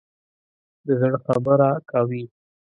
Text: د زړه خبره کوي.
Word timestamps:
د 0.85 0.87
زړه 1.01 1.17
خبره 1.25 1.69
کوي. 1.91 2.23